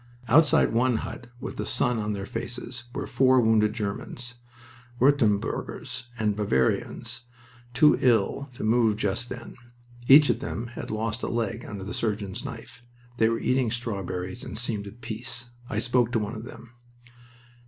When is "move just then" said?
8.63-9.55